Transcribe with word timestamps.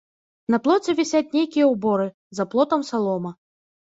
На 0.53 0.57
плоце 0.67 0.95
вісяць 0.99 1.29
нейкія 1.37 1.65
ўборы, 1.73 2.07
за 2.39 2.47
плотам 2.55 2.81
салома. 2.89 3.31